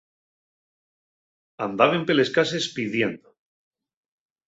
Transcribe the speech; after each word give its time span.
Andaben 1.67 2.01
peles 2.07 2.29
cases 2.39 2.65
pidiendo. 2.75 3.27